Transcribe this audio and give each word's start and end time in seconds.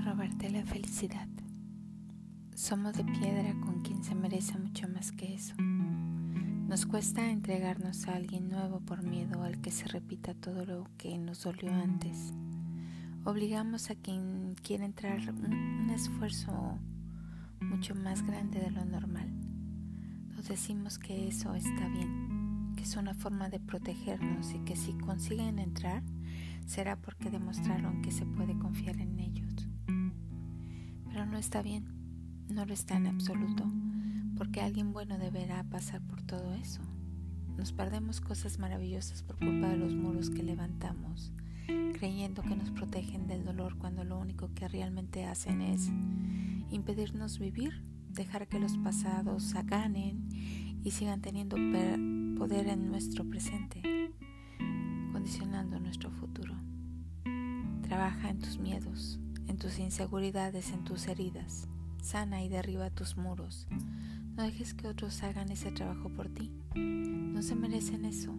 robarte 0.00 0.48
la 0.48 0.64
felicidad. 0.64 1.28
Somos 2.54 2.94
de 2.94 3.04
piedra 3.04 3.54
con 3.60 3.82
quien 3.82 4.02
se 4.02 4.14
merece 4.14 4.56
mucho 4.58 4.88
más 4.88 5.12
que 5.12 5.34
eso. 5.34 5.54
Nos 5.58 6.86
cuesta 6.86 7.30
entregarnos 7.30 8.08
a 8.08 8.14
alguien 8.14 8.48
nuevo 8.48 8.80
por 8.80 9.02
miedo 9.02 9.42
al 9.42 9.60
que 9.60 9.70
se 9.70 9.86
repita 9.88 10.32
todo 10.32 10.64
lo 10.64 10.86
que 10.96 11.18
nos 11.18 11.42
dolió 11.42 11.70
antes. 11.74 12.32
Obligamos 13.24 13.90
a 13.90 13.94
quien 13.94 14.54
quiere 14.62 14.86
entrar 14.86 15.20
un, 15.30 15.52
un 15.52 15.90
esfuerzo 15.90 16.78
mucho 17.60 17.94
más 17.94 18.26
grande 18.26 18.58
de 18.58 18.70
lo 18.70 18.86
normal. 18.86 19.28
Nos 20.34 20.48
decimos 20.48 20.98
que 20.98 21.28
eso 21.28 21.54
está 21.54 21.88
bien, 21.88 22.72
que 22.74 22.84
es 22.84 22.96
una 22.96 23.12
forma 23.12 23.50
de 23.50 23.60
protegernos 23.60 24.54
y 24.54 24.60
que 24.60 24.76
si 24.76 24.94
consiguen 24.94 25.58
entrar, 25.58 26.02
será 26.66 26.96
porque 26.96 27.30
demostraron 27.30 28.02
que 28.02 28.10
se 28.10 28.24
puede 28.24 28.58
confiar 28.58 28.81
está 31.42 31.60
bien, 31.60 31.84
no 32.48 32.64
lo 32.64 32.72
está 32.72 32.96
en 32.96 33.08
absoluto, 33.08 33.64
porque 34.36 34.60
alguien 34.60 34.92
bueno 34.92 35.18
deberá 35.18 35.64
pasar 35.64 36.00
por 36.00 36.22
todo 36.22 36.54
eso. 36.54 36.80
Nos 37.56 37.72
perdemos 37.72 38.20
cosas 38.20 38.60
maravillosas 38.60 39.24
por 39.24 39.40
culpa 39.40 39.66
de 39.66 39.76
los 39.76 39.92
muros 39.92 40.30
que 40.30 40.44
levantamos, 40.44 41.32
creyendo 41.94 42.42
que 42.42 42.54
nos 42.54 42.70
protegen 42.70 43.26
del 43.26 43.44
dolor 43.44 43.76
cuando 43.76 44.04
lo 44.04 44.20
único 44.20 44.54
que 44.54 44.68
realmente 44.68 45.24
hacen 45.24 45.62
es 45.62 45.90
impedirnos 46.70 47.40
vivir, 47.40 47.84
dejar 48.10 48.46
que 48.46 48.60
los 48.60 48.78
pasados 48.78 49.52
ganen 49.66 50.28
y 50.84 50.92
sigan 50.92 51.22
teniendo 51.22 51.56
poder 52.38 52.68
en 52.68 52.86
nuestro 52.86 53.28
presente 53.28 53.82
condicionando 55.12 55.80
nuestro 55.80 56.08
futuro. 56.12 56.54
Trabaja 57.82 58.30
en 58.30 58.38
tus 58.38 58.58
miedos, 58.58 59.18
en 59.48 59.58
tus 59.58 59.78
inseguridades, 59.78 60.70
en 60.72 60.84
tus 60.84 61.08
heridas. 61.08 61.68
Sana 62.02 62.42
y 62.42 62.48
derriba 62.48 62.90
tus 62.90 63.16
muros. 63.16 63.66
No 64.34 64.42
dejes 64.42 64.74
que 64.74 64.88
otros 64.88 65.22
hagan 65.22 65.50
ese 65.50 65.70
trabajo 65.70 66.08
por 66.08 66.28
ti. 66.28 66.52
No 66.74 67.42
se 67.42 67.54
merecen 67.54 68.04
eso. 68.04 68.34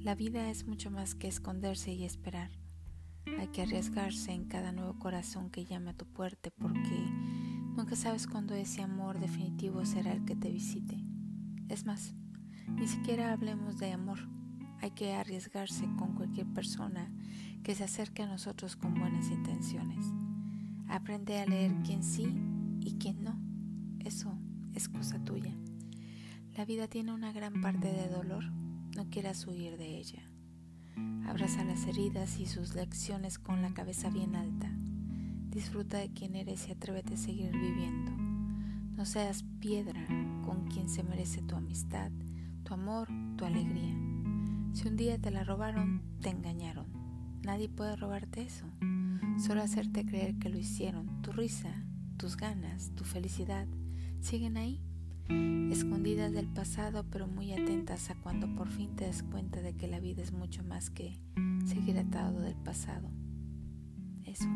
La 0.00 0.14
vida 0.14 0.50
es 0.50 0.66
mucho 0.66 0.90
más 0.90 1.14
que 1.14 1.28
esconderse 1.28 1.92
y 1.92 2.04
esperar. 2.04 2.50
Hay 3.38 3.48
que 3.48 3.62
arriesgarse 3.62 4.32
en 4.32 4.44
cada 4.44 4.72
nuevo 4.72 4.98
corazón 4.98 5.50
que 5.50 5.64
llame 5.64 5.90
a 5.90 5.96
tu 5.96 6.06
puerta 6.06 6.50
porque 6.58 7.10
nunca 7.76 7.96
sabes 7.96 8.26
cuándo 8.26 8.54
ese 8.54 8.82
amor 8.82 9.18
definitivo 9.18 9.84
será 9.86 10.12
el 10.12 10.24
que 10.24 10.36
te 10.36 10.50
visite. 10.50 11.02
Es 11.68 11.86
más, 11.86 12.14
ni 12.68 12.86
siquiera 12.86 13.32
hablemos 13.32 13.78
de 13.78 13.92
amor 13.92 14.18
hay 14.84 14.90
que 14.90 15.14
arriesgarse 15.14 15.86
con 15.96 16.14
cualquier 16.14 16.46
persona 16.52 17.10
que 17.64 17.74
se 17.74 17.82
acerque 17.82 18.22
a 18.22 18.26
nosotros 18.26 18.76
con 18.76 18.94
buenas 18.94 19.30
intenciones. 19.30 20.04
Aprende 20.86 21.40
a 21.40 21.46
leer 21.46 21.72
quién 21.82 22.04
sí 22.04 22.28
y 22.80 22.98
quién 22.98 23.24
no. 23.24 23.40
Eso 24.00 24.38
es 24.74 24.88
cosa 24.90 25.18
tuya. 25.24 25.56
La 26.56 26.66
vida 26.66 26.88
tiene 26.88 27.12
una 27.12 27.32
gran 27.32 27.62
parte 27.62 27.90
de 27.90 28.08
dolor. 28.08 28.44
No 28.94 29.08
quieras 29.08 29.46
huir 29.46 29.78
de 29.78 29.96
ella. 29.96 30.22
Abraza 31.26 31.64
las 31.64 31.86
heridas 31.86 32.38
y 32.38 32.44
sus 32.44 32.74
lecciones 32.74 33.38
con 33.38 33.62
la 33.62 33.72
cabeza 33.72 34.10
bien 34.10 34.36
alta. 34.36 34.70
Disfruta 35.48 35.98
de 35.98 36.12
quién 36.12 36.36
eres 36.36 36.68
y 36.68 36.72
atrévete 36.72 37.14
a 37.14 37.16
seguir 37.16 37.50
viviendo. 37.50 38.12
No 38.94 39.06
seas 39.06 39.42
piedra 39.58 40.06
con 40.44 40.66
quien 40.66 40.90
se 40.90 41.02
merece 41.02 41.40
tu 41.40 41.56
amistad, 41.56 42.12
tu 42.62 42.74
amor, 42.74 43.08
tu 43.38 43.46
alegría. 43.46 43.94
Si 44.74 44.86
un 44.86 44.96
día 44.96 45.18
te 45.18 45.30
la 45.30 45.44
robaron, 45.44 46.02
te 46.20 46.28
engañaron. 46.28 47.03
Nadie 47.44 47.68
puede 47.68 47.94
robarte 47.96 48.42
eso. 48.42 48.66
Solo 49.38 49.62
hacerte 49.62 50.06
creer 50.06 50.38
que 50.38 50.48
lo 50.48 50.58
hicieron. 50.58 51.20
Tu 51.22 51.32
risa, 51.32 51.84
tus 52.16 52.36
ganas, 52.36 52.92
tu 52.94 53.04
felicidad 53.04 53.66
siguen 54.20 54.56
ahí, 54.56 54.80
escondidas 55.70 56.32
del 56.32 56.48
pasado, 56.48 57.04
pero 57.10 57.26
muy 57.26 57.52
atentas 57.52 58.10
a 58.10 58.14
cuando 58.14 58.54
por 58.54 58.68
fin 58.68 58.96
te 58.96 59.04
des 59.04 59.22
cuenta 59.22 59.60
de 59.60 59.76
que 59.76 59.88
la 59.88 60.00
vida 60.00 60.22
es 60.22 60.32
mucho 60.32 60.62
más 60.62 60.88
que 60.88 61.20
seguir 61.66 61.98
atado 61.98 62.40
del 62.40 62.56
pasado. 62.56 63.10
Eso. 64.24 64.48